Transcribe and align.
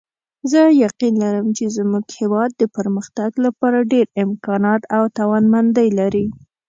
زه 0.51 0.61
یقین 0.83 1.13
لرم 1.23 1.47
چې 1.57 1.65
زموږ 1.77 2.05
هیواد 2.19 2.51
د 2.57 2.63
پرمختګ 2.77 3.29
لپاره 3.45 3.87
ډېر 3.91 4.07
امکانات 4.25 4.81
او 4.95 5.03
توانمندۍ 5.17 5.89
لري 5.99 6.25